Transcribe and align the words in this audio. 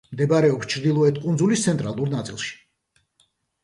მდებარეობს 0.13 0.69
ჩრდილოეთი 0.75 1.23
კუნძულის 1.27 1.69
ცენტრალურ 1.69 2.13
ნაწილში. 2.19 2.61